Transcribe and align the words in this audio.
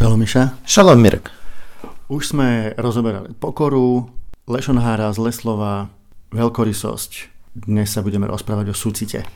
Šalom 0.00 0.24
Miša. 0.24 0.56
Šalom 0.64 0.96
Mirek. 0.96 1.28
Už 2.08 2.32
sme 2.32 2.72
rozoberali 2.80 3.36
pokoru, 3.36 4.08
lešonhára, 4.48 5.12
zle 5.12 5.28
slova, 5.28 5.92
veľkorysosť. 6.32 7.28
Dnes 7.52 7.92
sa 7.92 8.00
budeme 8.00 8.24
rozprávať 8.24 8.72
o 8.72 8.76
súcite. 8.80 9.28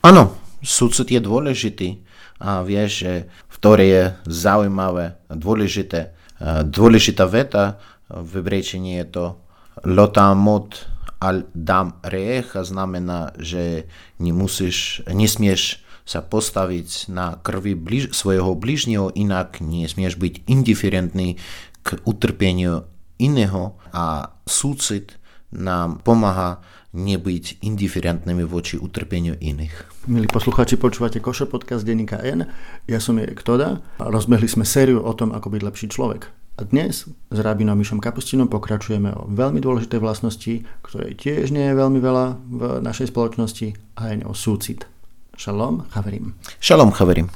Áno, 0.00 0.32
súcit 0.64 1.12
je 1.12 1.20
dôležitý 1.20 2.00
a 2.40 2.64
vieš, 2.64 3.04
že 3.04 3.12
v 3.28 3.54
ktorej 3.60 3.88
je 3.92 4.04
zaujímavé, 4.32 5.20
dôležité, 5.28 6.16
dôležitá 6.64 7.28
veta 7.28 7.76
v 8.08 8.40
hebrejčine 8.40 9.04
je 9.04 9.06
to 9.12 9.24
lotamot 9.84 10.88
al 11.20 11.44
dam 11.52 12.00
reech 12.00 12.56
a 12.56 12.64
znamená, 12.64 13.36
že 13.36 13.84
nemusíš, 14.16 15.04
nesmieš 15.04 15.84
sa 16.08 16.24
postaviť 16.24 17.12
na 17.12 17.36
krvi 17.36 17.76
bliž, 17.76 18.16
svojho 18.16 18.56
bližního, 18.56 19.12
inak 19.12 19.60
nesmieš 19.60 20.16
byť 20.16 20.48
indiferentný 20.48 21.36
k 21.84 21.88
utrpeniu 22.08 22.88
iného 23.20 23.76
a 23.92 24.32
súcit 24.48 25.20
nám 25.52 26.00
pomáha 26.00 26.64
nebyť 26.96 27.60
indiferentnými 27.60 28.48
voči 28.48 28.80
utrpeniu 28.80 29.36
iných. 29.36 30.08
Milí 30.08 30.24
poslucháči, 30.24 30.80
počúvate 30.80 31.20
Košo 31.20 31.44
podcast 31.44 31.84
denníka 31.84 32.16
N. 32.24 32.48
Ja 32.88 32.96
som 33.04 33.20
Erik 33.20 33.44
Toda 33.44 33.84
a 34.00 34.04
rozbehli 34.08 34.48
sme 34.48 34.64
sériu 34.64 35.04
o 35.04 35.12
tom, 35.12 35.36
ako 35.36 35.52
byť 35.52 35.60
lepší 35.60 35.86
človek. 35.92 36.32
A 36.58 36.64
dnes 36.64 37.06
s 37.06 37.38
rabinom 37.38 37.76
Mišom 37.76 38.00
Kapustinom 38.00 38.48
pokračujeme 38.48 39.12
o 39.14 39.28
veľmi 39.28 39.60
dôležitej 39.60 40.00
vlastnosti, 40.00 40.64
ktorej 40.80 41.20
tiež 41.20 41.52
nie 41.52 41.68
je 41.68 41.76
veľmi 41.76 42.00
veľa 42.00 42.26
v 42.48 42.60
našej 42.80 43.12
spoločnosti 43.12 43.76
a 44.00 44.02
je 44.10 44.24
o 44.24 44.32
súcit. 44.32 44.88
Šalom, 45.38 45.86
chaverim. 45.94 46.34
Šalom, 46.58 46.90
chaverim. 46.90 47.30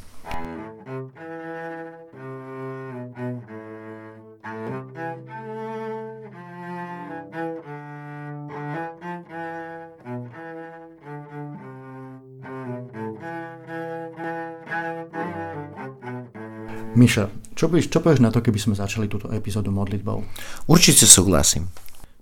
Miša, 16.98 17.31
čo, 17.55 17.70
povieš, 17.70 17.87
čo 17.87 18.03
povieš 18.03 18.19
na 18.19 18.34
to, 18.34 18.42
keby 18.42 18.59
sme 18.59 18.75
začali 18.75 19.06
túto 19.06 19.31
epizódu 19.31 19.70
modlitbou? 19.70 20.27
Určite 20.66 21.06
súhlasím. 21.06 21.70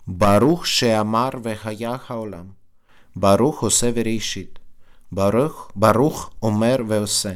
Baruch 0.04 0.68
she'amar 0.68 1.40
vehayach 1.40 2.12
haolam. 2.12 2.52
Baruch 3.16 3.64
ose. 3.64 4.59
ברוך, 5.12 5.70
ברוך 5.76 6.30
אומר 6.42 6.76
ועושה, 6.88 7.32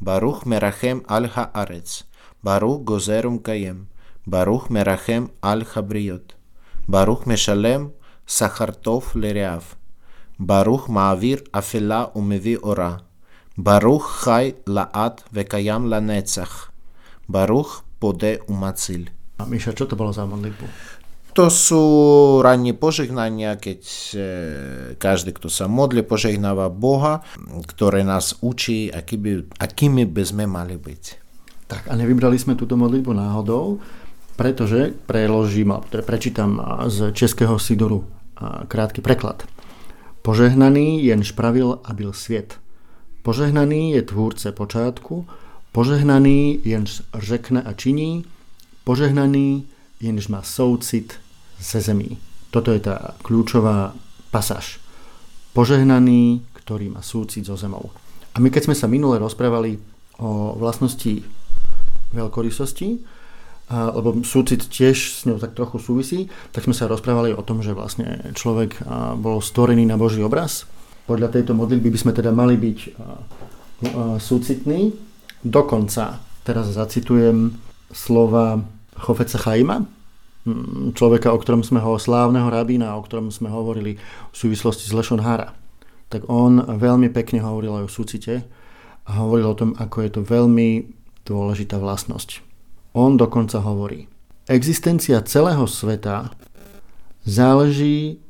ברוך 0.00 0.46
מרחם 0.46 0.98
על 1.08 1.26
הארץ, 1.34 2.02
ברוך 2.44 2.82
גוזר 2.82 3.20
ומקיים, 3.24 3.84
ברוך 4.26 4.70
מרחם 4.70 5.26
על 5.42 5.62
הבריות, 5.76 6.32
ברוך 6.88 7.26
משלם 7.26 7.88
שכר 8.26 8.70
טוב 8.70 9.12
לרעב, 9.14 9.64
ברוך 10.40 10.90
מעביר 10.90 11.38
אפלה 11.52 12.04
ומביא 12.16 12.56
אורה, 12.56 12.96
ברוך 13.58 14.10
חי 14.10 14.52
לעד 14.66 15.20
וקיים 15.32 15.86
לנצח, 15.86 16.70
ברוך 17.28 17.82
פודה 17.98 18.34
ומציל. 18.48 19.08
Miša, 19.36 19.76
čo 19.76 19.84
to 19.84 19.92
bolo 20.00 20.16
za 20.16 20.24
modlitbu? 20.24 20.64
To 21.36 21.52
sú 21.52 21.84
rannie 22.40 22.72
požehnania, 22.72 23.60
keď 23.60 23.80
e, 23.84 24.18
každý, 24.96 25.36
kto 25.36 25.52
sa 25.52 25.68
modlí, 25.68 26.00
požehnáva 26.00 26.72
Boha, 26.72 27.20
ktoré 27.68 28.00
nás 28.08 28.40
učí, 28.40 28.88
aký 28.88 29.20
by, 29.20 29.32
akými 29.60 30.08
by 30.08 30.22
sme 30.24 30.48
mali 30.48 30.80
byť. 30.80 31.04
Tak 31.68 31.92
a 31.92 31.94
nevybrali 32.00 32.40
sme 32.40 32.56
túto 32.56 32.80
modlitbu 32.80 33.12
náhodou, 33.12 33.84
pretože 34.40 34.96
preložím, 35.04 35.76
teda 35.92 36.08
prečítam 36.08 36.56
z 36.88 37.12
českého 37.12 37.60
Sidoru 37.60 38.08
krátky 38.72 39.04
preklad. 39.04 39.44
Požehnaný 40.24 41.04
jen 41.04 41.20
špravil 41.20 41.84
a 41.84 41.92
byl 41.92 42.16
sviet. 42.16 42.56
Požehnaný 43.20 43.92
je 43.92 44.02
tvúrce 44.08 44.56
počátku, 44.56 45.28
požehnaný 45.76 46.64
jenž 46.64 47.04
řekne 47.12 47.60
a 47.60 47.76
činí, 47.76 48.24
požehnaný 48.88 49.68
jenž 50.00 50.32
má 50.32 50.40
soucit 50.40 51.25
ze 51.60 51.80
zemí. 51.80 52.18
Toto 52.50 52.72
je 52.72 52.80
tá 52.80 53.14
kľúčová 53.24 53.92
pasáž. 54.30 54.80
Požehnaný, 55.56 56.44
ktorý 56.52 56.92
má 56.92 57.00
súcit 57.00 57.48
so 57.48 57.56
zemou. 57.56 57.90
A 58.36 58.40
my 58.40 58.52
keď 58.52 58.68
sme 58.68 58.76
sa 58.76 58.84
minule 58.90 59.16
rozprávali 59.16 59.80
o 60.20 60.56
vlastnosti 60.56 61.24
veľkorysosti, 62.12 63.00
lebo 63.72 64.22
súcit 64.22 64.68
tiež 64.68 64.96
s 65.16 65.26
ňou 65.26 65.42
tak 65.42 65.58
trochu 65.58 65.82
súvisí, 65.82 66.30
tak 66.54 66.62
sme 66.68 66.76
sa 66.76 66.86
rozprávali 66.86 67.34
o 67.34 67.42
tom, 67.42 67.64
že 67.64 67.74
vlastne 67.74 68.30
človek 68.36 68.78
bol 69.18 69.42
stvorený 69.42 69.88
na 69.88 69.98
Boží 69.98 70.22
obraz. 70.22 70.68
Podľa 71.08 71.34
tejto 71.34 71.56
modlitby 71.56 71.90
by 71.90 71.98
sme 71.98 72.12
teda 72.14 72.30
mali 72.30 72.54
byť 72.54 72.78
súcitní. 74.22 74.94
Dokonca, 75.42 76.22
teraz 76.46 76.70
zacitujem 76.72 77.58
slova 77.90 78.62
Chofeca 78.96 79.38
Chaima, 79.38 79.82
človeka, 80.94 81.34
o 81.34 81.38
ktorom 81.42 81.66
sme 81.66 81.82
ho, 81.82 81.98
slávneho 81.98 82.46
rabína, 82.46 82.94
o 82.94 83.02
ktorom 83.02 83.34
sme 83.34 83.50
hovorili 83.50 83.98
v 84.30 84.36
súvislosti 84.36 84.86
s 84.86 84.94
Lešon 84.94 85.20
Hara. 85.20 85.52
Tak 86.06 86.30
on 86.30 86.62
veľmi 86.62 87.10
pekne 87.10 87.42
hovoril 87.42 87.82
aj 87.82 87.84
o 87.90 87.94
súcite 87.94 88.34
a 89.06 89.10
hovoril 89.18 89.46
o 89.50 89.58
tom, 89.58 89.70
ako 89.74 89.96
je 90.06 90.10
to 90.14 90.20
veľmi 90.22 90.68
dôležitá 91.26 91.82
vlastnosť. 91.82 92.42
On 92.94 93.18
dokonca 93.18 93.58
hovorí, 93.58 94.06
existencia 94.46 95.18
celého 95.26 95.66
sveta 95.66 96.30
záleží 97.26 98.22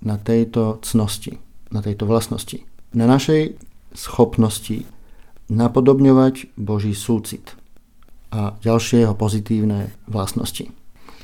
na 0.00 0.16
tejto 0.16 0.78
cnosti, 0.86 1.42
na 1.74 1.82
tejto 1.82 2.06
vlastnosti, 2.06 2.62
na 2.94 3.10
našej 3.10 3.58
schopnosti 3.90 4.86
napodobňovať 5.50 6.54
Boží 6.54 6.94
súcit 6.94 7.58
a 8.30 8.54
ďalšie 8.62 9.06
jeho 9.06 9.14
pozitívne 9.14 9.94
vlastnosti. 10.06 10.70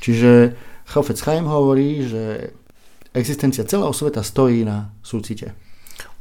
Čiže 0.03 0.51
Chofec 0.91 1.15
Chaim 1.23 1.47
hovorí, 1.47 2.03
že 2.03 2.51
existencia 3.15 3.63
celého 3.63 3.95
sveta 3.95 4.19
stojí 4.19 4.67
na 4.67 4.91
súcite. 4.99 5.55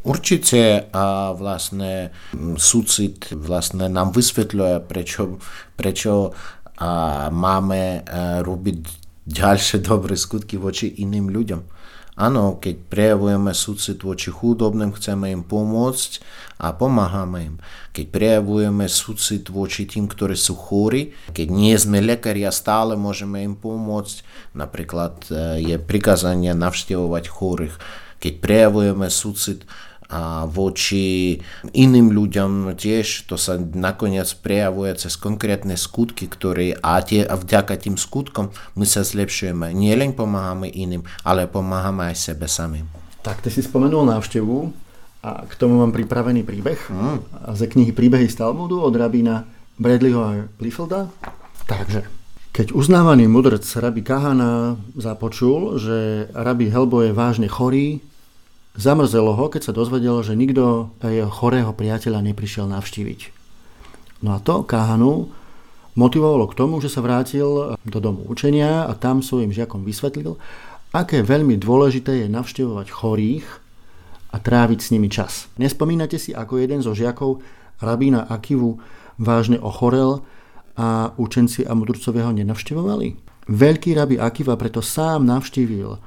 Určite 0.02 0.90
a 0.90 1.34
vlastne 1.34 2.10
súcit 2.58 3.34
vlastne 3.34 3.90
nám 3.90 4.14
vysvetľuje, 4.14 4.86
prečo, 4.86 5.42
prečo 5.74 6.30
a 6.78 6.90
máme 7.30 8.02
robiť 8.42 8.78
ďalšie 9.26 9.78
dobré 9.90 10.14
skutky 10.14 10.58
voči 10.58 11.02
iným 11.02 11.30
ľuďom. 11.30 11.81
Áno, 12.12 12.60
keď 12.60 12.92
prejavujeme 12.92 13.56
súcit 13.56 14.04
voči 14.04 14.28
chudobným, 14.28 14.92
chceme 14.92 15.32
im 15.32 15.40
pomôcť 15.40 16.20
a 16.60 16.76
pomáhame 16.76 17.38
im. 17.40 17.56
Keď 17.96 18.04
prejavujeme 18.12 18.84
súcit 18.84 19.48
voči 19.48 19.88
tým, 19.88 20.04
ktorí 20.12 20.36
sú 20.36 20.52
chóri, 20.52 21.16
keď 21.32 21.48
nie 21.48 21.72
sme 21.72 22.04
lekári 22.04 22.44
a 22.44 22.52
stále 22.52 23.00
môžeme 23.00 23.40
im 23.40 23.56
pomôcť, 23.56 24.28
napríklad 24.52 25.24
je 25.56 25.80
prikázanie 25.80 26.52
navštevovať 26.52 27.24
chorých. 27.32 27.80
Keď 28.20 28.32
prejavujeme 28.44 29.08
súcit 29.08 29.64
a 30.12 30.44
voči 30.44 31.40
iným 31.72 32.12
ľuďom 32.12 32.76
tiež 32.76 33.24
to 33.24 33.40
sa 33.40 33.56
nakoniec 33.56 34.28
prejavuje 34.44 34.92
cez 35.00 35.16
konkrétne 35.16 35.72
skutky, 35.80 36.28
ktoré 36.28 36.76
a, 36.76 37.00
tie, 37.00 37.24
a 37.24 37.40
vďaka 37.40 37.80
tým 37.80 37.96
skutkom 37.96 38.52
my 38.76 38.84
sa 38.84 39.00
zlepšujeme. 39.00 39.72
Nie 39.72 39.96
len 39.96 40.12
pomáhame 40.12 40.68
iným, 40.68 41.00
ale 41.24 41.48
pomáhame 41.48 42.12
aj 42.12 42.16
sebe 42.20 42.44
samým. 42.44 42.84
Tak, 43.24 43.40
ty 43.40 43.48
si 43.48 43.64
spomenul 43.64 44.04
návštevu 44.04 44.68
a 45.24 45.48
k 45.48 45.52
tomu 45.56 45.80
mám 45.80 45.96
pripravený 45.96 46.44
príbeh 46.44 46.78
mm. 46.92 47.16
ze 47.56 47.66
knihy 47.70 47.96
Príbehy 47.96 48.28
z 48.28 48.36
Talmudu 48.36 48.84
od 48.84 48.92
rabína 48.92 49.48
Bradleyho 49.80 50.20
a 50.20 50.30
Liefelda. 50.60 51.08
Takže, 51.64 52.04
keď 52.52 52.76
uznávaný 52.76 53.30
mudrc 53.32 53.64
rabi 53.80 54.04
Kahana 54.04 54.76
započul, 54.92 55.80
že 55.80 56.28
rabi 56.36 56.68
Helbo 56.68 57.00
je 57.00 57.16
vážne 57.16 57.48
chorý, 57.48 58.04
Zamrzelo 58.72 59.36
ho, 59.36 59.52
keď 59.52 59.68
sa 59.68 59.76
dozvedel, 59.76 60.24
že 60.24 60.32
nikto 60.32 60.88
jeho 61.04 61.28
chorého 61.28 61.76
priateľa 61.76 62.24
neprišiel 62.32 62.64
navštíviť. 62.72 63.20
No 64.24 64.32
a 64.32 64.38
to 64.40 64.64
Káhanu 64.64 65.28
motivovalo 65.92 66.48
k 66.48 66.56
tomu, 66.56 66.80
že 66.80 66.88
sa 66.88 67.04
vrátil 67.04 67.76
do 67.84 67.98
domu 68.00 68.24
učenia 68.24 68.88
a 68.88 68.96
tam 68.96 69.20
svojim 69.20 69.52
žiakom 69.52 69.84
vysvetlil, 69.84 70.40
aké 70.96 71.20
veľmi 71.20 71.60
dôležité 71.60 72.24
je 72.24 72.32
navštevovať 72.32 72.88
chorých 72.88 73.44
a 74.32 74.40
tráviť 74.40 74.78
s 74.80 74.88
nimi 74.88 75.12
čas. 75.12 75.52
Nespomínate 75.60 76.16
si, 76.16 76.32
ako 76.32 76.56
jeden 76.56 76.80
zo 76.80 76.96
žiakov 76.96 77.44
rabína 77.84 78.24
Akivu 78.24 78.80
vážne 79.20 79.60
ochorel 79.60 80.24
a 80.80 81.12
učenci 81.20 81.68
a 81.68 81.76
mudrcovia 81.76 82.24
ho 82.24 82.32
nenavštevovali? 82.32 83.20
Veľký 83.52 83.92
rabi 83.92 84.16
Akiva 84.16 84.56
preto 84.56 84.80
sám 84.80 85.28
navštívil 85.28 86.00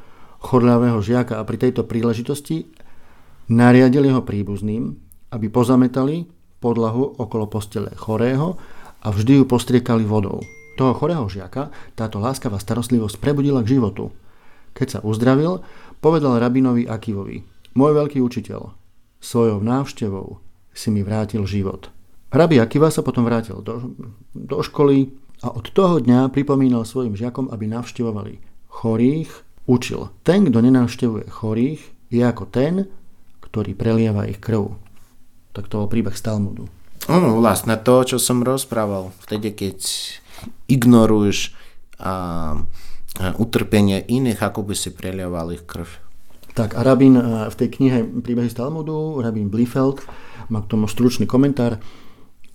chorľavého 0.46 1.02
žiaka 1.02 1.42
a 1.42 1.44
pri 1.44 1.58
tejto 1.58 1.90
príležitosti 1.90 2.70
nariadil 3.50 4.06
jeho 4.06 4.22
príbuzným, 4.22 4.94
aby 5.34 5.50
pozametali 5.50 6.30
podlahu 6.62 7.18
okolo 7.18 7.50
postele 7.50 7.90
chorého 7.98 8.62
a 9.02 9.10
vždy 9.10 9.42
ju 9.42 9.46
postriekali 9.50 10.06
vodou. 10.06 10.42
Toho 10.78 10.94
chorého 10.94 11.26
žiaka 11.26 11.74
táto 11.98 12.22
láskavá 12.22 12.62
starostlivosť 12.62 13.18
prebudila 13.18 13.66
k 13.66 13.80
životu. 13.80 14.14
Keď 14.76 14.88
sa 14.88 15.00
uzdravil, 15.02 15.64
povedal 16.04 16.38
rabinovi 16.38 16.86
Akivovi, 16.86 17.48
môj 17.74 17.92
veľký 17.96 18.20
učiteľ, 18.20 18.76
svojou 19.24 19.64
návštevou 19.64 20.44
si 20.76 20.92
mi 20.92 21.02
vrátil 21.02 21.48
život. 21.48 21.90
Rabi 22.36 22.60
Akiva 22.60 22.92
sa 22.92 23.00
potom 23.00 23.24
vrátil 23.24 23.64
do, 23.64 23.96
do 24.36 24.60
školy 24.60 25.16
a 25.40 25.56
od 25.56 25.72
toho 25.72 26.04
dňa 26.04 26.36
pripomínal 26.36 26.84
svojim 26.84 27.16
žiakom, 27.16 27.48
aby 27.48 27.72
navštevovali 27.72 28.44
chorých, 28.68 29.45
učil. 29.66 30.14
Ten, 30.22 30.46
kto 30.46 30.62
nenavštevuje 30.62 31.30
chorých, 31.30 31.82
je 32.14 32.22
ako 32.22 32.46
ten, 32.50 32.90
ktorý 33.42 33.74
prelieva 33.74 34.30
ich 34.30 34.38
krv. 34.42 34.78
Tak 35.54 35.70
to 35.72 35.86
bol 35.86 35.90
príbeh 35.90 36.14
z 36.14 36.22
Talmudu. 36.26 36.70
Ono, 37.06 37.38
vlastne 37.38 37.78
to, 37.78 38.02
čo 38.02 38.18
som 38.18 38.42
rozprával, 38.42 39.14
vtedy, 39.26 39.54
keď 39.54 39.78
ignoruješ 40.66 41.54
a, 42.02 42.12
a 42.12 42.14
utrpenie 43.38 44.02
iných, 44.02 44.42
ako 44.42 44.66
by 44.66 44.74
si 44.74 44.90
prelieval 44.90 45.54
ich 45.54 45.64
krv. 45.64 45.86
Tak 46.56 46.74
a 46.76 46.82
rabín 46.88 47.20
v 47.52 47.56
tej 47.56 47.68
knihe 47.68 48.08
Príbehy 48.24 48.48
z 48.48 48.58
Talmudu, 48.58 49.20
rabín 49.20 49.52
Blifeld, 49.52 50.02
má 50.48 50.64
k 50.64 50.72
tomu 50.72 50.88
stručný 50.88 51.28
komentár. 51.28 51.84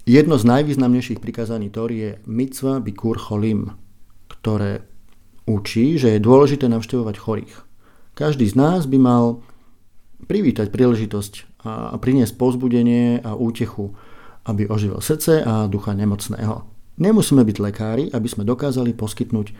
Jedno 0.08 0.40
z 0.40 0.48
najvýznamnejších 0.48 1.20
prikázaní 1.20 1.68
Tóry 1.68 1.96
je 2.00 2.10
mitzva 2.24 2.80
bikur 2.80 3.20
cholim, 3.20 3.76
ktoré 4.26 4.89
učí, 5.50 5.98
že 5.98 6.14
je 6.14 6.22
dôležité 6.22 6.70
navštevovať 6.70 7.16
chorých. 7.18 7.54
Každý 8.14 8.46
z 8.46 8.54
nás 8.54 8.86
by 8.86 8.98
mal 9.00 9.24
privítať 10.30 10.70
príležitosť 10.70 11.64
a 11.66 11.96
priniesť 11.98 12.38
povzbudenie 12.38 13.18
a 13.20 13.34
útechu, 13.34 13.92
aby 14.46 14.70
oživil 14.70 15.02
srdce 15.02 15.42
a 15.42 15.66
ducha 15.66 15.92
nemocného. 15.92 16.62
Nemusíme 17.00 17.42
byť 17.42 17.56
lekári, 17.58 18.04
aby 18.12 18.28
sme 18.28 18.44
dokázali 18.44 18.92
poskytnúť 18.92 19.56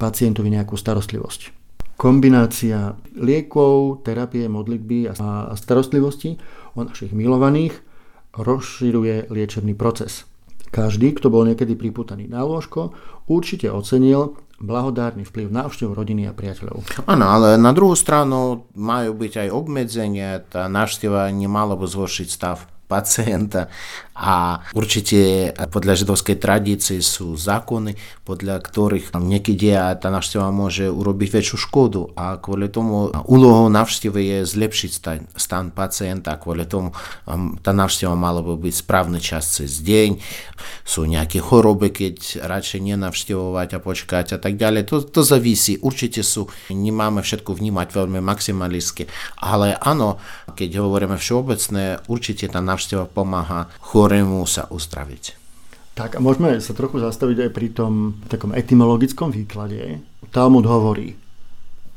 pacientovi 0.00 0.48
nejakú 0.48 0.74
starostlivosť. 0.74 1.54
Kombinácia 1.98 2.94
liekov, 3.18 4.06
terapie, 4.06 4.46
modlitby 4.46 5.10
a 5.10 5.52
starostlivosti 5.58 6.38
o 6.78 6.86
našich 6.86 7.10
milovaných 7.10 7.74
rozširuje 8.38 9.28
liečebný 9.34 9.74
proces. 9.74 10.24
Každý, 10.70 11.16
kto 11.18 11.32
bol 11.32 11.48
niekedy 11.48 11.74
priputaný 11.74 12.30
na 12.30 12.44
lôžko, 12.44 12.94
určite 13.26 13.72
ocenil 13.72 14.38
blahodárny 14.58 15.22
vplyv 15.22 15.54
návštev 15.54 15.94
rodiny 15.94 16.26
a 16.26 16.34
priateľov. 16.34 16.82
Áno, 17.06 17.24
ale 17.30 17.54
na 17.58 17.70
druhú 17.70 17.94
stranu 17.94 18.66
majú 18.74 19.14
byť 19.14 19.46
aj 19.46 19.48
obmedzenia, 19.54 20.42
tá 20.42 20.66
návšteva 20.66 21.30
nemala 21.30 21.78
by 21.78 21.86
zhoršiť 21.86 22.28
stav 22.28 22.77
pacienta. 22.88 23.68
A 24.18 24.66
určite 24.74 25.54
podľa 25.70 25.94
židovskej 25.94 26.42
tradície 26.42 26.98
sú 26.98 27.38
zákony, 27.38 27.94
podľa 28.26 28.58
ktorých 28.58 29.14
niekedy 29.14 29.70
tá 29.94 30.08
návšteva 30.10 30.50
môže 30.50 30.90
urobiť 30.90 31.38
väčšiu 31.38 31.56
škodu. 31.70 32.10
A 32.18 32.34
kvôli 32.42 32.66
tomu 32.66 33.14
úlohou 33.30 33.70
návštevy 33.70 34.18
je 34.18 34.38
zlepšiť 34.42 34.90
stan, 34.90 35.22
stan 35.38 35.70
pacienta, 35.70 36.34
kvôli 36.34 36.66
tomu 36.66 36.90
tá 37.62 37.70
návšteva 37.70 38.18
mala 38.18 38.42
by 38.42 38.58
byť 38.58 38.74
správny 38.74 39.22
čas 39.22 39.62
cez 39.62 39.86
deň, 39.86 40.18
sú 40.82 41.06
nejaké 41.06 41.38
choroby, 41.38 41.94
keď 41.94 42.42
radšej 42.42 42.80
nenavštevovať 42.90 43.68
a 43.76 43.78
počkať 43.78 44.26
a 44.34 44.38
tak 44.42 44.58
ďalej. 44.58 44.90
To, 44.90 44.98
to 45.04 45.22
zavisí, 45.22 45.78
určite 45.78 46.26
sú, 46.26 46.50
nemáme 46.74 47.22
všetko 47.22 47.54
vnímať 47.54 47.94
veľmi 47.94 48.18
maximalisty, 48.18 49.06
ale 49.38 49.78
áno, 49.78 50.18
keď 50.58 50.82
hovoríme 50.82 51.14
všeobecné, 51.14 52.02
určite 52.10 52.50
tá 52.50 52.58
návšteva 52.58 52.77
pomáha 53.10 53.66
chorému 53.82 54.46
sa 54.46 54.70
uzdraviť. 54.70 55.38
Tak 55.98 56.14
a 56.16 56.22
môžeme 56.22 56.54
sa 56.62 56.78
trochu 56.78 57.02
zastaviť 57.02 57.48
aj 57.48 57.50
pri 57.50 57.68
tom 57.74 58.22
takom 58.30 58.54
etymologickom 58.54 59.34
výklade. 59.34 59.98
Talmud 60.30 60.62
hovorí 60.62 61.18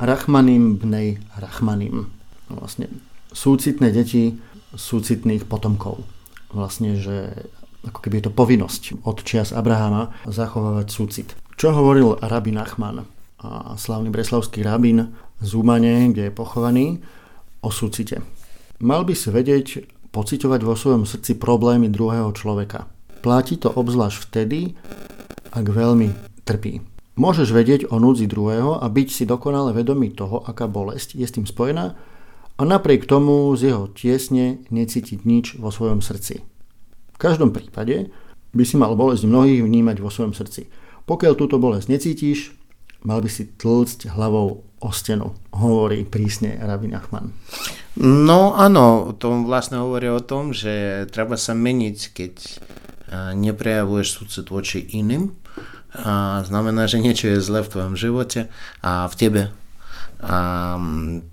Rachmanim 0.01 0.81
bnej 0.81 1.21
Rachmanim. 1.37 2.09
Vlastne 2.49 2.89
súcitné 3.29 3.93
deti 3.93 4.41
súcitných 4.73 5.45
potomkov. 5.45 6.01
Vlastne, 6.49 6.97
že 6.97 7.45
ako 7.85 7.99
keby 8.01 8.21
je 8.21 8.25
to 8.25 8.33
povinnosť 8.33 8.83
od 9.05 9.21
čias 9.21 9.53
Abrahama 9.53 10.09
zachovávať 10.25 10.87
súcit. 10.89 11.29
Čo 11.57 11.77
hovoril 11.77 12.17
rabin 12.25 12.57
Achman, 12.57 13.05
a 13.41 13.77
slavný 13.77 14.09
breslavský 14.09 14.65
rabin 14.65 15.13
z 15.41 15.49
Umane, 15.57 16.09
kde 16.13 16.29
je 16.29 16.33
pochovaný, 16.33 17.01
o 17.61 17.69
súcite. 17.69 18.21
Mal 18.81 19.05
by 19.05 19.13
si 19.13 19.29
vedieť 19.29 19.85
pociťovať 20.11 20.61
vo 20.63 20.75
svojom 20.75 21.03
srdci 21.07 21.39
problémy 21.39 21.87
druhého 21.87 22.31
človeka. 22.35 22.87
Platí 23.23 23.55
to 23.55 23.71
obzvlášť 23.71 24.17
vtedy, 24.27 24.75
ak 25.51 25.65
veľmi 25.67 26.11
trpí. 26.43 26.83
Môžeš 27.19 27.51
vedieť 27.51 27.91
o 27.91 27.99
núdzi 27.99 28.25
druhého 28.25 28.79
a 28.79 28.87
byť 28.87 29.07
si 29.11 29.23
dokonale 29.27 29.75
vedomý 29.75 30.15
toho, 30.15 30.41
aká 30.47 30.65
bolesť 30.65 31.19
je 31.19 31.27
s 31.27 31.35
tým 31.35 31.43
spojená 31.43 31.93
a 32.55 32.61
napriek 32.63 33.03
tomu 33.03 33.51
z 33.59 33.71
jeho 33.71 33.91
tiesne 33.91 34.63
necítiť 34.71 35.27
nič 35.27 35.59
vo 35.59 35.69
svojom 35.69 35.99
srdci. 35.99 36.41
V 37.11 37.17
každom 37.19 37.51
prípade 37.51 38.09
by 38.55 38.63
si 38.63 38.75
mal 38.79 38.95
bolesť 38.95 39.27
mnohých 39.27 39.61
vnímať 39.63 39.97
vo 39.99 40.09
svojom 40.09 40.33
srdci. 40.33 40.71
Pokiaľ 41.05 41.33
túto 41.35 41.59
bolesť 41.59 41.91
necítiš, 41.91 42.55
mal 43.03 43.19
by 43.19 43.29
si 43.29 43.47
tlcť 43.47 44.11
hlavou 44.15 44.65
o 44.81 44.89
stenu, 44.89 45.37
hovorí 45.53 46.03
prísne 46.03 46.57
Rabin 46.57 46.97
Achman. 46.97 47.29
No 48.01 48.57
áno, 48.57 49.13
to 49.13 49.45
vlastne 49.45 49.77
hovorí 49.77 50.09
o 50.09 50.25
tom, 50.25 50.51
že 50.51 51.05
treba 51.13 51.37
sa 51.37 51.53
meniť, 51.53 51.97
keď 52.11 52.33
neprejavuješ 53.35 54.07
súcit 54.09 54.47
voči 54.49 54.79
iným. 54.95 55.35
A 55.91 56.39
znamená, 56.47 56.87
že 56.87 57.03
niečo 57.03 57.27
je 57.27 57.43
zle 57.43 57.67
v 57.67 57.71
tvojom 57.71 57.99
živote 57.99 58.47
a 58.79 59.11
v 59.11 59.15
tebe. 59.19 59.43
A, 60.21 60.77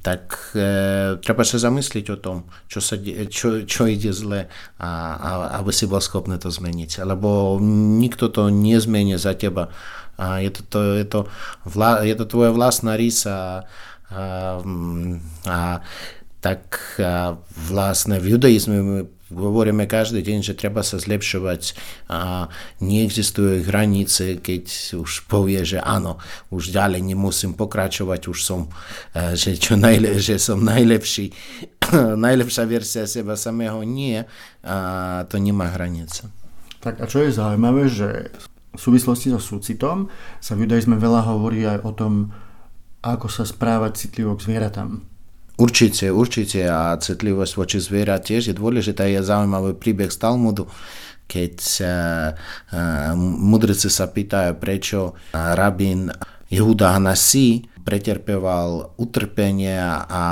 tak 0.02 0.50
e, 0.56 1.20
treba 1.20 1.44
sa 1.44 1.60
zamyslieť 1.60 2.06
o 2.10 2.18
tom, 2.18 2.36
čo, 2.66 2.80
sa, 2.80 2.96
čo, 3.28 3.62
čo 3.68 3.82
ide 3.86 4.10
zle, 4.10 4.50
a, 4.80 4.88
a, 5.14 5.30
aby 5.62 5.70
si 5.70 5.86
bol 5.86 6.02
schopný 6.02 6.40
to 6.42 6.50
zmeniť. 6.50 7.06
Lebo 7.06 7.60
nikto 8.00 8.32
to 8.32 8.50
nezmení 8.50 9.14
za 9.14 9.38
teba 9.38 9.70
a 10.18 10.42
je 10.42 10.50
to, 10.50 10.62
to, 10.66 10.80
je 10.98 11.06
to, 11.06 11.20
vla, 11.62 12.02
je 12.02 12.14
to 12.18 12.26
tvoja 12.26 12.50
vlastná 12.50 12.98
rísa 12.98 13.62
a, 14.10 14.58
a 15.46 15.58
tak 16.38 16.74
a 16.98 17.38
vlastne 17.50 18.18
v 18.18 18.38
judaizme 18.38 18.76
my 18.82 18.98
hovoríme 19.28 19.84
každý 19.84 20.24
deň, 20.24 20.38
že 20.40 20.56
treba 20.56 20.80
sa 20.80 20.96
zlepšovať 20.96 21.76
a 22.08 22.48
neexistujú 22.80 23.68
hranice, 23.68 24.40
keď 24.40 24.96
už 24.96 25.28
povie, 25.28 25.60
že 25.68 25.78
áno, 25.84 26.16
už 26.48 26.72
ďalej 26.72 27.04
nemusím 27.04 27.52
pokračovať, 27.52 28.20
už 28.28 28.38
som, 28.40 28.72
že, 29.12 29.60
čo 29.60 29.76
najle, 29.76 30.16
že 30.16 30.40
som 30.40 30.64
najlepší, 30.64 31.32
najlepšia 32.26 32.64
verzia 32.64 33.04
seba 33.04 33.36
samého. 33.36 33.84
Nie, 33.84 34.24
a 34.64 35.24
to 35.28 35.36
nemá 35.36 35.68
hranice. 35.76 36.32
Tak 36.78 37.02
a 37.02 37.10
čo 37.10 37.26
je 37.26 37.34
zaujímavé, 37.34 37.90
že 37.90 38.30
v 38.78 38.80
súvislosti 38.80 39.34
so 39.34 39.42
súcitom 39.42 40.06
sa 40.38 40.54
v 40.54 40.70
judaizme 40.70 40.94
veľa 40.94 41.26
hovorí 41.26 41.66
aj 41.66 41.82
o 41.82 41.90
tom, 41.90 42.30
ako 43.02 43.26
sa 43.26 43.42
správať 43.42 44.06
citlivo 44.06 44.38
k 44.38 44.46
zvieratám. 44.46 45.02
Určite, 45.58 46.14
určite 46.14 46.70
a 46.70 46.94
citlivosť 46.94 47.52
voči 47.58 47.82
zvierat 47.82 48.30
tiež 48.30 48.46
je 48.46 48.54
dôležitá. 48.54 49.10
Je 49.10 49.18
zaujímavý 49.18 49.74
príbeh 49.74 50.06
z 50.06 50.22
Talmudu, 50.22 50.70
keď 51.26 51.58
uh, 51.82 51.90
mudrci 53.18 53.90
sa 53.90 54.06
pýtajú, 54.06 54.54
prečo 54.62 55.18
rabín 55.34 56.14
Jehuda 56.46 56.94
Hanasi 56.94 57.66
preterpeval 57.82 58.94
utrpenie 59.02 59.82
a 59.82 60.24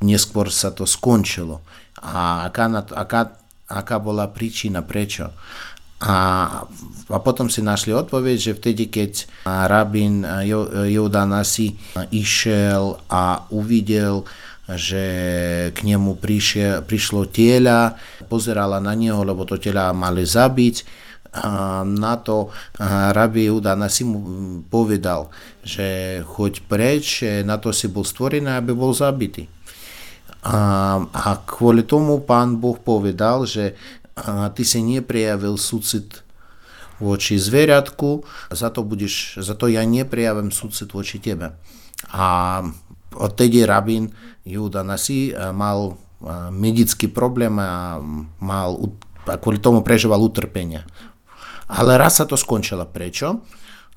neskôr 0.00 0.48
sa 0.48 0.72
to 0.72 0.88
skončilo. 0.88 1.60
A 2.00 2.48
aká, 2.48 2.88
aká, 2.96 3.20
aká 3.68 3.96
bola 4.00 4.32
príčina, 4.32 4.80
prečo? 4.80 5.28
A, 6.04 6.18
a 7.08 7.18
potom 7.24 7.48
si 7.48 7.64
našli 7.64 7.96
odpoveď, 7.96 8.36
že 8.36 8.52
vtedy, 8.60 8.92
keď 8.92 9.24
rabín 9.48 10.20
Joda 10.92 11.24
Nasi 11.24 11.80
išiel 12.12 13.00
a 13.08 13.48
uvidel, 13.48 14.28
že 14.68 15.04
k 15.72 15.78
nemu 15.84 16.16
prišiel, 16.20 16.84
prišlo 16.84 17.28
tieľa, 17.28 17.96
pozerala 18.28 18.80
na 18.84 18.92
neho, 18.92 19.20
lebo 19.24 19.48
to 19.48 19.56
tieľa 19.56 19.96
mali 19.96 20.24
zabiť, 20.28 21.04
a 21.34 21.82
na 21.82 22.14
to 22.22 22.54
rabi 23.10 23.50
Júda 23.50 23.74
Nasi 23.74 24.06
mu 24.06 24.22
povedal, 24.70 25.34
že 25.66 26.22
choď 26.22 26.62
preč, 26.70 27.26
na 27.42 27.58
to 27.58 27.74
si 27.74 27.90
bol 27.90 28.06
stvorený, 28.06 28.54
aby 28.54 28.70
bol 28.70 28.94
zabitý. 28.94 29.50
A, 30.46 31.02
a 31.02 31.28
kvôli 31.42 31.82
tomu 31.82 32.22
pán 32.22 32.62
Boh 32.62 32.78
povedal, 32.78 33.50
že 33.50 33.74
a 34.14 34.48
ty 34.54 34.62
si 34.62 34.78
neprijavil 34.82 35.58
súcit 35.58 36.22
voči 37.02 37.34
zvieriatku, 37.34 38.22
za 38.54 38.70
to, 38.70 38.86
budeš, 38.86 39.42
za 39.42 39.58
to 39.58 39.66
ja 39.66 39.82
neprijavím 39.82 40.54
súcit 40.54 40.94
voči 40.94 41.18
tebe. 41.18 41.58
A 42.14 42.26
odtedy 43.18 43.66
rabín 43.66 44.14
Júda 44.46 44.86
Nasi 44.86 45.34
mal 45.34 45.98
medický 46.54 47.10
problém 47.10 47.58
a 47.58 47.98
mal, 48.40 48.78
a 49.26 49.36
kvôli 49.36 49.58
tomu 49.58 49.82
prežíval 49.82 50.22
utrpenie. 50.22 50.86
Ale 51.68 51.96
raz 51.96 52.20
sa 52.20 52.28
to 52.28 52.36
skončilo. 52.36 52.84
Prečo? 52.88 53.40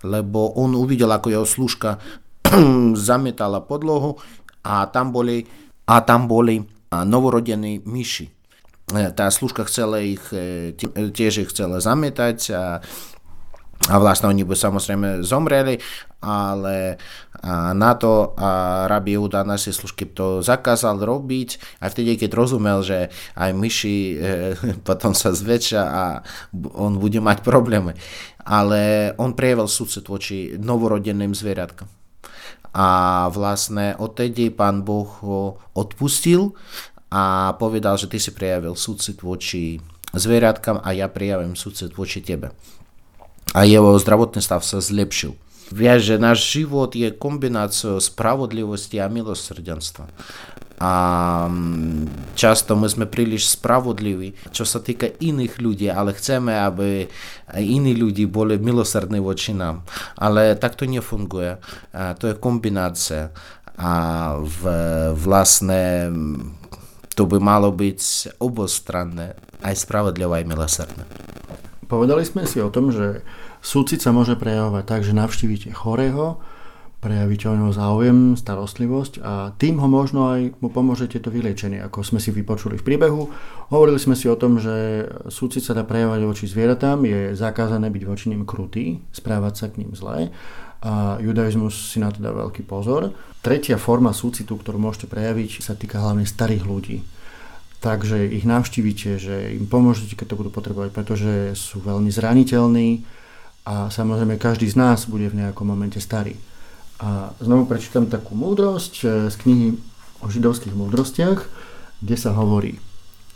Lebo 0.07 0.55
on 0.55 0.73
uvidel, 0.77 1.11
ako 1.11 1.27
jeho 1.31 1.47
služka 1.47 1.99
zamietala 3.07 3.63
podlohu 3.63 4.17
a 4.63 4.87
tam 4.87 5.11
boli, 5.11 5.43
a 5.87 5.99
tam 6.03 6.25
boli 6.31 6.63
novorodení 6.91 7.83
myši. 7.83 8.36
Tá 8.87 9.27
služka 9.27 9.67
chcela 9.67 9.99
ich, 9.99 10.23
tiež 11.11 11.43
ich 11.43 11.51
chcela 11.51 11.83
zamietať 11.83 12.39
a 12.55 12.63
a 13.87 13.95
vlastne 14.03 14.27
oni 14.27 14.43
by 14.43 14.57
samozrejme 14.57 15.23
zomreli, 15.23 15.79
ale 16.19 16.99
na 17.77 17.91
to 17.95 18.35
rabi 18.89 19.15
Júda 19.15 19.45
si 19.55 19.71
služky 19.71 20.11
to 20.11 20.41
zakázal 20.43 20.99
robiť 20.99 21.79
a 21.79 21.87
vtedy, 21.87 22.19
keď 22.19 22.35
rozumel, 22.35 22.81
že 22.83 23.13
aj 23.37 23.51
myši 23.53 23.95
e, 23.95 24.15
potom 24.87 25.13
sa 25.13 25.31
zväčšia 25.31 25.83
a 25.85 26.03
on 26.75 26.97
bude 26.99 27.21
mať 27.21 27.45
problémy. 27.45 27.95
Ale 28.43 29.13
on 29.21 29.37
prejavil 29.37 29.69
súcit 29.69 30.03
voči 30.09 30.57
novorodeným 30.57 31.31
zvieratkám. 31.31 31.87
A 32.75 32.87
vlastne 33.31 33.95
odtedy 33.95 34.51
pán 34.51 34.83
Boh 34.83 35.07
ho 35.23 35.61
odpustil 35.77 36.51
a 37.07 37.55
povedal, 37.55 37.95
že 37.95 38.11
ty 38.11 38.19
si 38.19 38.35
prejavil 38.35 38.75
súcit 38.75 39.19
voči 39.23 39.79
zvieratkám 40.11 40.83
a 40.83 40.89
ja 40.95 41.07
prejavím 41.07 41.55
súcit 41.55 41.91
voči 41.95 42.19
tebe 42.23 42.51
a 43.57 43.63
jeho 43.63 43.95
zdravotný 43.95 44.43
stav 44.43 44.61
sa 44.65 44.77
zlepšil. 44.77 45.33
Vieš, 45.67 46.15
že 46.15 46.15
náš 46.15 46.47
život 46.47 46.95
je 46.95 47.11
kombináciou 47.11 47.99
spravodlivosti 47.99 49.03
a 49.03 49.11
milosrdenstva. 49.11 50.07
A 50.77 50.93
často 52.37 52.77
my 52.77 52.87
sme 52.87 53.09
príliš 53.09 53.57
spravodliví, 53.57 54.37
čo 54.53 54.63
sa 54.63 54.79
týka 54.79 55.09
iných 55.09 55.57
ľudí, 55.59 55.89
ale 55.89 56.13
chceme, 56.15 56.53
aby 56.53 57.09
iní 57.57 57.97
ľudí 57.97 58.29
boli 58.29 58.61
milosrdní 58.61 59.19
voči 59.19 59.57
nám. 59.57 59.83
Ale 60.15 60.55
tak 60.55 60.79
to 60.79 60.87
nefunguje. 60.87 61.59
To 61.91 62.23
je 62.29 62.39
kombinácia. 62.39 63.33
A 63.75 63.91
v, 64.39 64.61
vlastne 65.17 66.13
to 67.17 67.25
by 67.25 67.41
malo 67.41 67.73
byť 67.73 68.01
obostranné, 68.37 69.33
aj 69.65 69.73
spravodlivé, 69.81 70.45
aj 70.45 70.45
milosrdné. 70.45 71.03
Povedali 71.89 72.21
sme 72.21 72.45
si 72.45 72.61
o 72.61 72.69
tom, 72.69 72.93
že 72.93 73.25
súcit 73.57 73.97
sa 74.05 74.13
môže 74.13 74.37
prejavovať 74.37 74.83
tak, 74.85 75.01
že 75.01 75.17
navštívite 75.17 75.73
chorého, 75.73 76.37
prejavíte 77.01 77.49
o 77.49 77.57
neho 77.57 77.73
záujem, 77.73 78.37
starostlivosť 78.37 79.23
a 79.25 79.55
tým 79.57 79.81
ho 79.81 79.87
možno 79.89 80.29
aj 80.29 80.61
mu 80.61 80.69
pomôžete 80.69 81.17
to 81.23 81.33
vyliečenie, 81.33 81.81
ako 81.81 82.05
sme 82.05 82.19
si 82.21 82.29
vypočuli 82.29 82.77
v 82.77 82.85
príbehu. 82.85 83.33
Hovorili 83.73 83.97
sme 83.97 84.13
si 84.13 84.29
o 84.29 84.37
tom, 84.37 84.61
že 84.61 85.07
súcit 85.31 85.65
sa 85.65 85.73
dá 85.73 85.87
prejavovať 85.87 86.21
voči 86.21 86.45
zvieratám, 86.45 87.01
je 87.01 87.33
zakázané 87.33 87.89
byť 87.89 88.03
voči 88.05 88.25
ním 88.29 88.45
krutý, 88.45 89.01
správať 89.09 89.53
sa 89.57 89.65
k 89.73 89.81
ním 89.81 89.97
zle 89.97 90.29
a 90.81 91.17
judaizmus 91.17 91.93
si 91.93 91.97
na 91.97 92.13
to 92.13 92.21
dá 92.21 92.29
veľký 92.29 92.65
pozor. 92.65 93.13
Tretia 93.41 93.81
forma 93.81 94.13
súcitu, 94.13 94.57
ktorú 94.57 94.77
môžete 94.77 95.09
prejaviť, 95.09 95.61
sa 95.61 95.73
týka 95.73 95.97
hlavne 95.97 96.25
starých 96.25 96.63
ľudí 96.65 96.97
takže 97.77 98.25
ich 98.25 98.45
navštívite, 98.45 99.21
že 99.21 99.35
im 99.53 99.69
pomôžete, 99.69 100.17
keď 100.17 100.33
to 100.33 100.39
budú 100.39 100.49
potrebovať, 100.49 100.89
pretože 100.93 101.53
sú 101.53 101.81
veľmi 101.81 102.09
zraniteľní 102.09 103.05
a 103.67 103.93
samozrejme 103.93 104.41
každý 104.41 104.65
z 104.65 104.79
nás 104.79 105.05
bude 105.05 105.29
v 105.29 105.45
nejakom 105.45 105.67
momente 105.67 106.01
starý. 106.01 106.33
A 106.97 107.29
znovu 107.37 107.69
prečítam 107.69 108.09
takú 108.09 108.33
múdrosť 108.33 108.93
eh, 109.05 109.09
z 109.29 109.35
knihy 109.37 109.67
o 110.25 110.27
židovských 110.33 110.73
múdrostiach, 110.73 111.39
kde 112.01 112.15
sa 112.17 112.33
hovorí, 112.33 112.81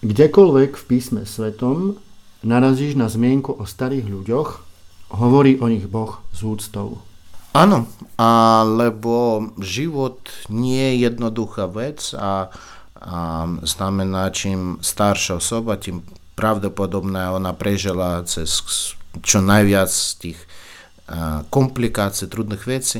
kdekoľvek 0.01 0.71
v 0.81 0.83
písme 0.89 1.21
svetom 1.29 2.01
narazíš 2.41 2.97
na 2.97 3.05
zmienku 3.05 3.53
o 3.53 3.69
starých 3.69 4.09
ľuďoch, 4.09 4.49
hovorí 5.13 5.61
o 5.61 5.69
nich 5.69 5.85
Boh 5.85 6.17
z 6.33 6.41
úctou. 6.41 7.10
Áno, 7.51 7.91
alebo 8.15 9.49
život 9.59 10.23
nie 10.47 10.95
je 10.95 11.11
jednoduchá 11.11 11.67
vec 11.67 12.15
a 12.15 12.49
a 13.01 13.49
znamená, 13.65 14.29
čím 14.29 14.77
staršia 14.77 15.41
osoba, 15.41 15.73
tým 15.73 16.05
pravdepodobne 16.37 17.33
ona 17.33 17.49
prežila 17.57 18.21
cez 18.29 18.61
čo 19.25 19.41
najviac 19.41 19.89
tých 20.21 20.37
komplikácií, 21.49 22.29
trudných 22.29 22.63
vecí 22.69 22.99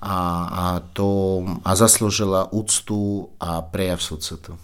a, 0.00 0.18
a, 0.48 0.64
to, 0.96 1.44
a 1.60 1.70
zaslúžila 1.76 2.48
úctu 2.56 3.28
a 3.36 3.60
prejav 3.60 4.00
súcitu. 4.00 4.56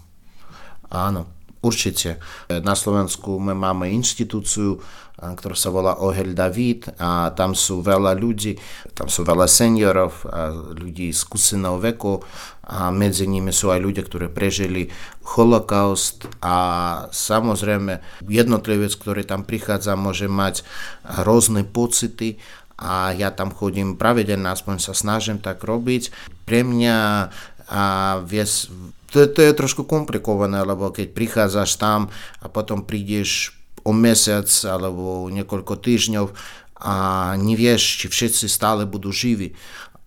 Áno, 0.89 1.29
určite. 1.61 2.17
Na 2.49 2.73
Slovensku 2.73 3.37
my 3.37 3.53
máme 3.53 3.93
inštitúciu, 3.93 4.81
ktorá 5.21 5.53
sa 5.53 5.69
volá 5.69 6.01
Ohel 6.01 6.33
David 6.33 6.97
a 6.97 7.29
tam 7.37 7.53
sú 7.53 7.85
veľa 7.85 8.17
ľudí, 8.17 8.57
tam 8.97 9.13
sú 9.13 9.21
veľa 9.23 9.45
seniorov, 9.45 10.25
a 10.25 10.49
ľudí 10.73 11.13
skúseného 11.13 11.77
veku 11.77 12.25
a 12.65 12.89
medzi 12.89 13.29
nimi 13.29 13.53
sú 13.53 13.69
aj 13.69 13.81
ľudia, 13.85 14.03
ktorí 14.07 14.33
prežili 14.33 14.89
holokaust 15.37 16.25
a 16.41 16.57
samozrejme 17.13 18.01
jednotlivec, 18.25 18.97
ktorý 18.97 19.29
tam 19.29 19.45
prichádza, 19.45 19.99
môže 19.99 20.31
mať 20.31 20.65
rôzne 21.27 21.69
pocity 21.69 22.41
a 22.81 23.13
ja 23.13 23.29
tam 23.29 23.53
chodím 23.53 24.01
pravidelne, 24.01 24.49
aspoň 24.49 24.81
sa 24.81 24.97
snažím 24.97 25.37
tak 25.37 25.61
robiť. 25.61 26.09
Pre 26.49 26.65
mňa 26.65 26.97
a 27.71 27.83
vies, 28.27 28.67
to, 29.15 29.31
to 29.31 29.41
je 29.47 29.55
trošku 29.55 29.87
komplikované, 29.87 30.59
lebo 30.67 30.91
keď 30.91 31.15
prichádzaš 31.15 31.79
tam 31.79 32.11
a 32.43 32.51
potom 32.51 32.83
prídeš 32.83 33.60
o 33.91 33.93
mesiac 33.93 34.47
alebo 34.63 35.27
niekoľko 35.29 35.75
týždňov 35.83 36.27
a 36.81 36.97
nevieš, 37.37 38.05
či 38.05 38.07
všetci 38.09 38.47
stále 38.49 38.89
budú 38.89 39.13
živí. 39.13 39.53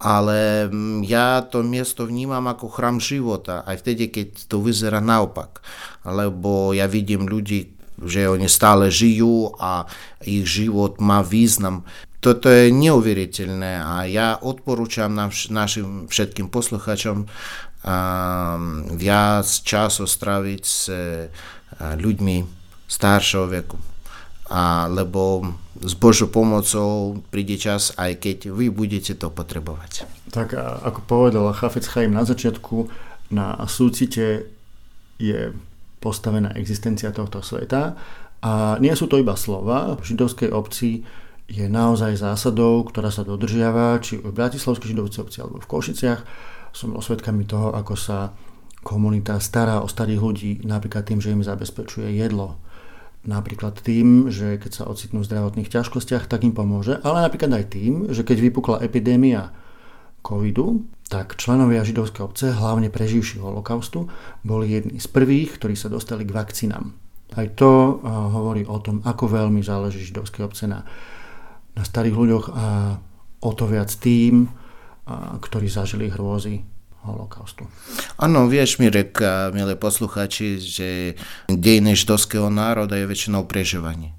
Ale 0.03 0.67
mm, 0.67 1.05
ja 1.05 1.45
to 1.45 1.61
miesto 1.63 2.03
vnímam 2.03 2.43
ako 2.49 2.67
chrám 2.67 2.97
života, 2.99 3.63
aj 3.63 3.85
vtedy, 3.85 4.09
keď 4.09 4.27
to 4.49 4.59
vyzerá 4.59 4.99
naopak. 4.99 5.63
Lebo 6.03 6.75
ja 6.75 6.89
vidím 6.89 7.29
ľudí, 7.29 7.71
že 8.03 8.27
oni 8.27 8.49
stále 8.49 8.89
žijú 8.89 9.53
a 9.61 9.87
ich 10.25 10.43
život 10.43 10.99
má 10.99 11.23
význam. 11.23 11.87
Toto 12.19 12.47
je 12.47 12.71
neuveriteľné 12.71 13.83
a 13.83 14.07
ja 14.07 14.39
odporúčam 14.39 15.11
našim 15.51 16.07
všetkým 16.07 16.47
posluchačom 16.47 17.27
viac 18.95 19.47
času 19.47 20.07
straviť 20.07 20.63
s 20.63 20.87
ľuďmi 21.79 22.62
staršieho 22.93 23.49
veku. 23.49 23.81
A, 24.53 24.85
lebo 24.85 25.41
s 25.81 25.97
Božou 25.97 26.29
pomocou 26.29 27.17
príde 27.33 27.57
čas, 27.57 27.89
aj 27.97 28.21
keď 28.21 28.53
vy 28.53 28.69
budete 28.69 29.17
to 29.17 29.33
potrebovať. 29.33 30.05
Tak 30.29 30.53
ako 30.85 30.99
povedala 31.09 31.57
Chafec 31.57 31.89
Chaim 31.89 32.13
na 32.13 32.21
začiatku, 32.21 32.85
na 33.33 33.57
súcite 33.65 34.45
je 35.17 35.49
postavená 35.97 36.53
existencia 36.53 37.09
tohto 37.09 37.41
sveta 37.41 37.97
a 38.43 38.77
nie 38.77 38.93
sú 38.93 39.09
to 39.09 39.17
iba 39.17 39.33
slova. 39.33 39.97
V 39.97 40.13
židovskej 40.13 40.53
obci 40.53 41.01
je 41.47 41.65
naozaj 41.65 42.19
zásadou, 42.19 42.83
ktorá 42.85 43.09
sa 43.09 43.25
dodržiava, 43.25 43.97
či 44.03 44.19
v 44.19 44.29
Bratislavskej 44.29 44.93
židovcej 44.93 45.21
obci 45.23 45.37
alebo 45.41 45.63
v 45.63 45.69
Košiciach. 45.71 46.21
Som 46.75 46.99
osvedkami 46.99 47.47
toho, 47.47 47.71
ako 47.73 47.95
sa 47.95 48.35
komunita 48.83 49.39
stará 49.39 49.79
o 49.79 49.87
starých 49.87 50.21
ľudí, 50.21 50.51
napríklad 50.67 51.07
tým, 51.07 51.23
že 51.23 51.31
im 51.31 51.45
zabezpečuje 51.45 52.19
jedlo, 52.19 52.59
Napríklad 53.23 53.79
tým, 53.79 54.27
že 54.27 54.59
keď 54.59 54.71
sa 54.71 54.83
ocitnú 54.91 55.23
v 55.23 55.29
zdravotných 55.31 55.71
ťažkostiach, 55.71 56.27
tak 56.27 56.43
im 56.43 56.51
pomôže, 56.51 56.99
ale 57.07 57.23
napríklad 57.23 57.55
aj 57.55 57.65
tým, 57.71 57.93
že 58.11 58.27
keď 58.27 58.37
vypukla 58.51 58.83
epidémia 58.83 59.55
covidu, 60.19 60.83
tak 61.07 61.39
členovia 61.39 61.87
židovskej 61.87 62.23
obce, 62.23 62.51
hlavne 62.51 62.91
preživší 62.91 63.39
holokaustu, 63.39 64.11
boli 64.43 64.75
jedni 64.75 64.99
z 64.99 65.07
prvých, 65.07 65.55
ktorí 65.55 65.75
sa 65.75 65.87
dostali 65.87 66.27
k 66.27 66.35
vakcínám. 66.35 66.91
Aj 67.33 67.47
to 67.55 68.03
hovorí 68.05 68.67
o 68.67 68.77
tom, 68.83 68.99
ako 69.07 69.31
veľmi 69.31 69.63
záleží 69.63 70.03
židovskej 70.03 70.43
obce 70.43 70.67
na, 70.67 70.83
na 71.79 71.83
starých 71.87 72.15
ľuďoch 72.19 72.45
a 72.51 72.65
o 73.39 73.51
to 73.55 73.65
viac 73.71 73.91
tým, 74.03 74.51
ktorí 75.39 75.67
zažili 75.71 76.11
hrôzy 76.11 76.63
holokaustu. 77.03 77.67
Áno, 78.23 78.47
vieš, 78.47 78.79
Mirek, 78.79 79.19
milé 79.51 79.75
posluchači, 79.75 80.55
že 80.55 81.19
dejiny 81.51 81.91
židovského 81.91 82.47
národa 82.47 82.95
je 82.95 83.03
väčšinou 83.03 83.43
prežívanie. 83.51 84.15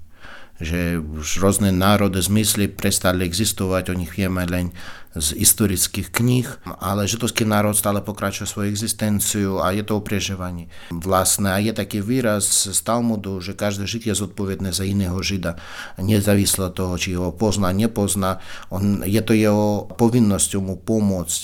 Že 0.61 1.01
už 1.01 1.41
rôzne 1.41 1.73
národy, 1.73 2.21
zmysly 2.21 2.69
prestali 2.69 3.25
existovať, 3.25 3.89
o 3.89 3.97
nich 3.97 4.13
vieme 4.13 4.45
len 4.45 4.77
z 5.15 5.41
historických 5.41 6.11
kníh, 6.11 6.47
ale 6.83 7.07
židovský 7.07 7.47
národ 7.47 7.73
stále 7.73 8.03
pokračuje 8.03 8.45
svoju 8.45 8.67
existenciu 8.67 9.63
a 9.63 9.71
je 9.71 9.81
to 9.81 9.97
o 9.97 10.05
prežívaní. 10.05 10.67
Vlastne 10.91 11.55
a 11.55 11.57
je 11.57 11.71
taký 11.71 12.03
výraz 12.03 12.45
z 12.67 12.77
Talmudu, 12.83 13.39
že 13.39 13.55
každý 13.55 13.87
žid 13.87 14.11
je 14.11 14.15
zodpovedný 14.15 14.75
za 14.75 14.83
iného 14.83 15.15
žida, 15.23 15.55
nezávisle 15.97 16.67
toho, 16.75 16.99
či 16.99 17.15
ho 17.15 17.31
pozná, 17.31 17.71
nepozná, 17.71 18.43
on, 18.67 19.01
je 19.07 19.21
to 19.23 19.31
jeho 19.31 19.87
povinnosťou 19.95 20.61
mu 20.61 20.75
pomôcť 20.75 21.41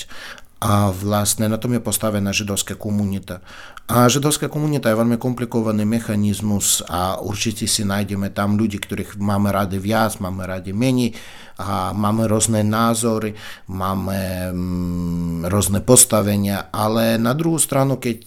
a 0.62 0.94
vlastne 0.94 1.50
na 1.50 1.58
tom 1.58 1.74
je 1.74 1.82
postavená 1.82 2.30
židovská 2.30 2.78
komunita. 2.78 3.42
A 3.90 4.06
židovská 4.06 4.46
komunita 4.46 4.94
je 4.94 5.02
veľmi 5.02 5.18
komplikovaný 5.18 5.90
mechanizmus 5.90 6.86
a 6.86 7.18
určite 7.18 7.66
si 7.66 7.82
nájdeme 7.82 8.30
tam 8.30 8.62
ľudí, 8.62 8.78
ktorých 8.78 9.18
máme 9.18 9.50
radi 9.50 9.82
viac, 9.82 10.22
máme 10.22 10.46
radi 10.46 10.70
menej 10.70 11.18
a 11.58 11.98
máme 11.98 12.30
rôzne 12.30 12.62
názory, 12.62 13.34
máme 13.74 14.54
mm, 14.54 15.50
rôzne 15.50 15.82
postavenia, 15.82 16.70
ale 16.70 17.18
na 17.18 17.34
druhú 17.34 17.58
stranu, 17.58 17.98
keď 17.98 18.22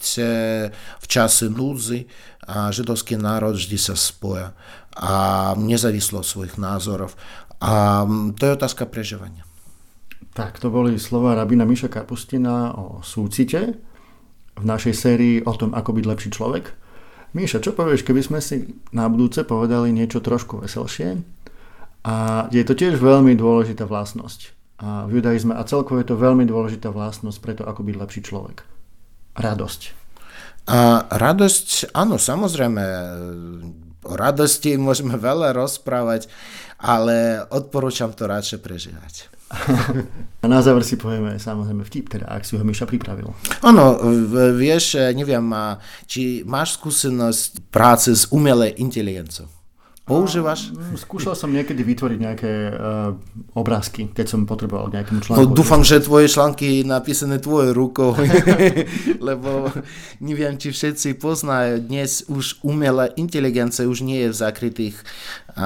v 0.75 1.07
čase 1.07 1.47
núdzy 1.47 2.11
židovský 2.51 3.15
národ 3.15 3.55
vždy 3.55 3.79
sa 3.79 3.95
spoja 3.95 4.53
a 4.99 5.55
nezávislo 5.55 6.21
od 6.21 6.29
svojich 6.29 6.59
názorov. 6.59 7.15
A 7.63 8.03
mm, 8.03 8.35
to 8.37 8.43
je 8.51 8.57
otázka 8.59 8.91
prežívania. 8.91 9.47
Tak, 10.35 10.59
to 10.59 10.67
boli 10.67 10.99
slova 10.99 11.39
rabina 11.39 11.63
Miša 11.63 11.87
Kapustina 11.87 12.75
o 12.75 12.99
súcite 13.07 13.79
v 14.59 14.65
našej 14.67 14.95
sérii 14.95 15.37
o 15.47 15.55
tom, 15.55 15.71
ako 15.71 15.95
byť 15.95 16.05
lepší 16.11 16.31
človek. 16.35 16.75
Míša, 17.39 17.63
čo 17.63 17.75
povieš, 17.75 18.03
keby 18.03 18.23
sme 18.23 18.39
si 18.43 18.67
na 18.91 19.07
budúce 19.07 19.47
povedali 19.47 19.95
niečo 19.95 20.19
trošku 20.19 20.63
veselšie? 20.63 21.23
A 22.07 22.47
je 22.51 22.63
to 22.67 22.75
tiež 22.75 22.99
veľmi 22.99 23.39
dôležitá 23.39 23.87
vlastnosť. 23.87 24.55
A 24.83 25.07
v 25.07 25.23
judaizme 25.23 25.55
a 25.55 25.63
celkovo 25.63 26.03
je 26.03 26.11
to 26.11 26.19
veľmi 26.19 26.47
dôležitá 26.51 26.91
vlastnosť 26.91 27.39
preto, 27.39 27.63
ako 27.63 27.87
byť 27.87 27.95
lepší 27.95 28.21
človek. 28.27 28.67
Radosť. 29.39 29.81
A 30.67 31.07
radosť, 31.15 31.95
áno, 31.95 32.19
samozrejme, 32.19 32.83
o 34.03 34.15
radosti 34.19 34.75
môžeme 34.75 35.15
veľa 35.31 35.55
rozprávať, 35.55 36.27
ale 36.83 37.47
odporúčam 37.55 38.11
to 38.11 38.27
radšej 38.27 38.59
prežívať. 38.63 39.15
A 40.45 40.47
na 40.47 40.61
záver 40.61 40.85
si 40.85 41.01
povieme 41.01 41.41
samozrejme 41.41 41.85
vtip, 41.89 42.13
teda 42.13 42.29
ak 42.29 42.45
si 42.45 42.61
ho 42.61 42.65
Miša 42.65 42.85
pripravil. 42.85 43.33
Áno, 43.65 43.97
vieš, 44.53 45.01
neviem, 45.17 45.45
či 46.05 46.45
máš 46.45 46.77
skúsenosť 46.77 47.73
práce 47.73 48.13
s 48.13 48.29
umelej 48.29 48.77
inteligenciou? 48.77 49.49
Používaš? 50.05 50.69
Mm, 50.69 51.01
skúšal 51.01 51.33
som 51.33 51.49
niekedy 51.49 51.81
vytvoriť 51.81 52.19
nejaké 52.21 52.53
uh, 52.77 53.17
obrázky, 53.57 54.13
keď 54.13 54.37
som 54.37 54.45
potreboval 54.45 54.93
nejakému 54.93 55.25
článku. 55.25 55.41
No, 55.41 55.49
dúfam, 55.49 55.81
že 55.81 55.97
tvoje 56.05 56.29
články 56.29 56.85
napísané 56.85 57.41
tvojou 57.41 57.73
rukou, 57.73 58.13
lebo 59.33 59.73
neviem, 60.21 60.61
či 60.61 60.77
všetci 60.77 61.17
poznajú, 61.17 61.89
dnes 61.89 62.21
už 62.29 62.61
umelá 62.61 63.17
inteligencia 63.17 63.89
už 63.89 64.05
nie 64.05 64.29
je 64.29 64.37
v 64.37 64.37
zakrytých 64.37 64.97
uh, 65.57 65.65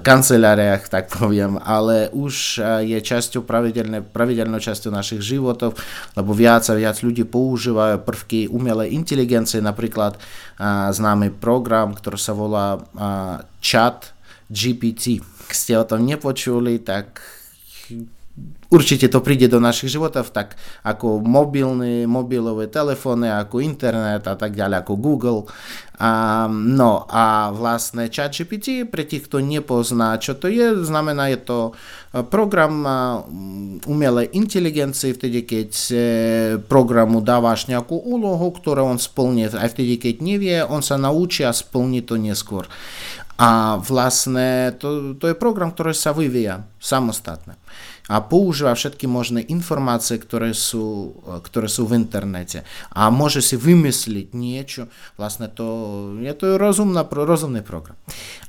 kanceláriách, 0.00 0.90
tak 0.90 1.10
poviem, 1.12 1.58
ale 1.62 2.10
už 2.10 2.58
uh, 2.58 2.80
je 2.82 2.98
časťou 2.98 3.46
pravidelne, 3.46 4.02
pravidelnou 4.02 4.58
časťou 4.58 4.90
našich 4.90 5.22
životov, 5.22 5.78
lebo 6.18 6.30
viac 6.34 6.66
a 6.70 6.74
viac 6.74 6.98
ľudí 7.00 7.22
používajú 7.28 8.02
prvky 8.02 8.50
umelej 8.50 8.94
inteligencie, 8.94 9.62
napríklad 9.62 10.18
uh, 10.18 10.90
známy 10.90 11.34
program, 11.38 11.94
ktorý 11.94 12.18
sa 12.18 12.34
volá 12.34 12.78
uh, 12.78 13.42
chat 13.62 14.12
GPT. 14.50 15.22
Ak 15.48 15.54
ste 15.54 15.76
o 15.76 15.84
tom 15.84 16.04
nepočuli, 16.04 16.80
tak 16.82 17.20
určite 18.68 19.08
to 19.08 19.24
príde 19.24 19.48
do 19.48 19.60
našich 19.60 19.96
životov, 19.96 20.28
tak 20.28 20.60
ako 20.84 21.24
mobilné, 21.24 22.04
mobilové 22.04 22.68
telefóny, 22.68 23.32
ako 23.32 23.64
internet 23.64 24.28
a 24.28 24.36
tak 24.36 24.52
ďalej, 24.52 24.84
ako 24.84 24.94
Google. 25.00 25.40
A, 25.98 26.46
no 26.52 27.08
a 27.10 27.50
vlastne 27.50 28.06
ChatGPT, 28.06 28.86
pre 28.86 29.02
tých, 29.02 29.26
kto 29.26 29.42
nepozná, 29.42 30.14
čo 30.20 30.36
to 30.38 30.46
je, 30.46 30.84
znamená, 30.84 31.32
je 31.32 31.40
to 31.42 31.58
program 32.30 32.86
umelej 33.88 34.30
inteligencie, 34.36 35.16
vtedy, 35.16 35.42
keď 35.42 35.70
programu 36.70 37.18
dávaš 37.24 37.66
nejakú 37.66 37.98
úlohu, 37.98 38.52
ktorú 38.52 38.94
on 38.94 39.00
splní, 39.00 39.50
aj 39.50 39.74
vtedy, 39.74 39.98
keď 39.98 40.14
nevie, 40.22 40.56
on 40.62 40.84
sa 40.84 41.00
naučí 41.00 41.42
a 41.42 41.56
splní 41.56 42.04
to 42.04 42.14
neskôr. 42.20 42.68
A 43.38 43.78
vlastne 43.78 44.74
to, 44.82 45.14
to 45.14 45.30
je 45.30 45.38
program, 45.38 45.70
ktorý 45.70 45.94
sa 45.94 46.10
vyvíja 46.10 46.66
samostatne 46.82 47.58
a 48.08 48.24
používa 48.24 48.72
všetky 48.72 49.04
možné 49.04 49.44
informácie, 49.46 50.16
ktoré 50.16 50.56
sú, 50.56 51.12
ktoré 51.44 51.68
sú 51.68 51.84
v 51.84 52.00
internete. 52.00 52.64
A 52.90 53.12
môže 53.12 53.44
si 53.44 53.60
vymysliť 53.60 54.32
niečo, 54.32 54.88
vlastne 55.20 55.52
to 55.52 55.68
je 56.16 56.32
to 56.32 56.56
rozumná, 56.56 57.04
rozumný 57.04 57.60
program. 57.60 58.00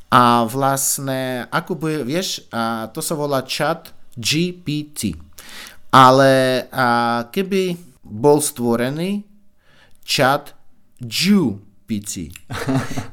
A 0.10 0.48
vlastne, 0.48 1.46
ako 1.52 1.76
by, 1.78 1.92
vieš, 2.08 2.48
a 2.50 2.88
to 2.90 3.04
sa 3.04 3.14
volá 3.14 3.44
chat 3.46 3.94
GPT. 4.18 5.14
Ale 5.94 6.66
a 6.74 7.22
keby 7.30 7.78
bol 8.02 8.42
stvorený 8.42 9.28
chat 10.08 10.58
GPT, 10.98 11.69
Пяти. 11.89 12.33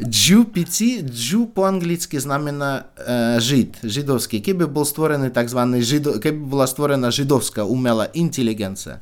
Джу 0.01 0.45
пяти, 0.45 1.01
джу 1.01 1.45
по-англійськи 1.45 2.19
знамена 2.19 2.83
е, 2.99 3.39
жид, 3.39 3.77
жидовський. 3.83 4.39
Кeby 4.39 4.67
був 4.67 4.87
створений 4.87 5.29
так 5.29 5.49
званий 5.49 5.81
жидо, 5.81 6.19
кeby 6.19 6.37
була 6.45 6.67
створена 6.67 7.11
жидовська 7.11 7.63
умела 7.63 8.05
інтелігенція, 8.13 8.99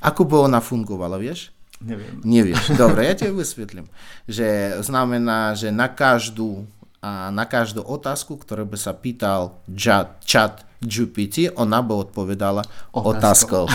ako 0.00 0.24
by 0.24 0.36
ona 0.48 0.60
fungovala, 0.60 1.18
vieš? 1.18 1.52
Neviem. 1.82 2.22
Nevieš. 2.22 2.78
Dobre, 2.78 3.10
ja 3.10 3.14
ti 3.18 3.26
vysvetlím. 3.26 3.86
Že 4.30 4.78
znamená, 4.86 5.58
že 5.58 5.74
na 5.74 5.90
každú, 5.90 6.66
a 7.02 7.34
na 7.34 7.42
každú 7.44 7.82
otázku, 7.82 8.38
ktorú 8.38 8.70
by 8.70 8.78
sa 8.78 8.94
pýtal 8.94 9.58
chat, 9.74 10.22
chat 10.22 10.62
GPT, 10.78 11.50
ona 11.58 11.82
by 11.82 12.06
odpovedala 12.06 12.62
otázkou. 12.94 13.66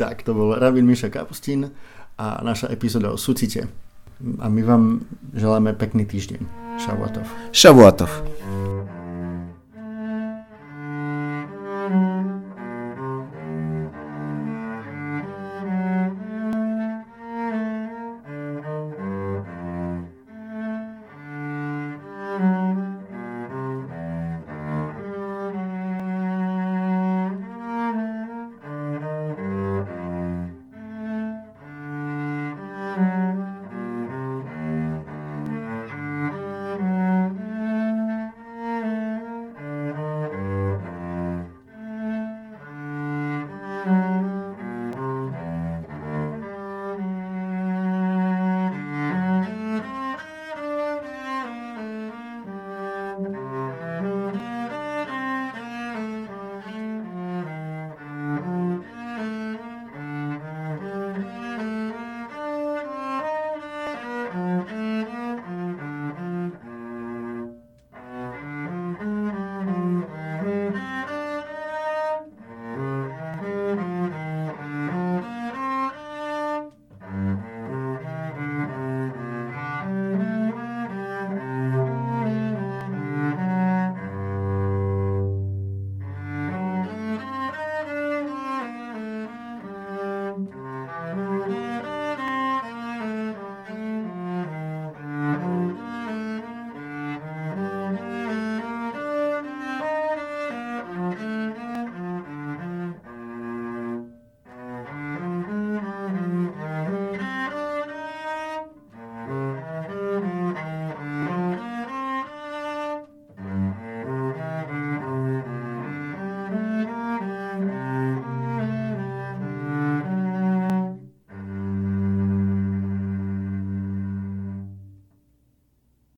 tak, 0.00 0.22
to 0.22 0.30
bol 0.34 0.54
Rabin 0.54 0.86
Miša 0.86 1.10
Kapustín 1.10 1.74
a 2.19 2.43
naša 2.43 2.67
epizóda 2.67 3.15
o 3.15 3.17
sucite. 3.17 3.63
A 4.43 4.51
my 4.51 4.61
vám 4.67 4.83
želáme 5.31 5.71
pekný 5.79 6.03
týždeň. 6.03 6.43
Šavuatov. 6.79 7.23
Šavuatov. 7.55 8.11